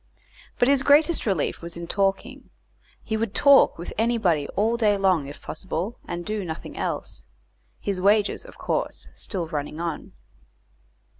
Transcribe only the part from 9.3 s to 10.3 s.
running on.